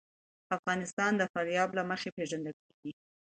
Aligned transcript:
افغانستان 0.57 1.11
د 1.17 1.21
فاریاب 1.33 1.69
له 1.77 1.83
مخې 1.89 2.09
پېژندل 2.17 2.55
کېږي. 2.67 2.91